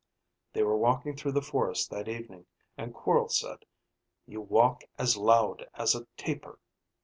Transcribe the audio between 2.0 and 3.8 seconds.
evening, and Quorl said,